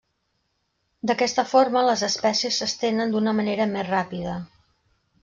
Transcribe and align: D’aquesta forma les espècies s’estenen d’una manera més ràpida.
D’aquesta 1.11 1.43
forma 1.51 1.83
les 1.87 2.03
espècies 2.09 2.57
s’estenen 2.63 3.13
d’una 3.17 3.35
manera 3.41 3.69
més 3.75 3.87
ràpida. 3.91 4.35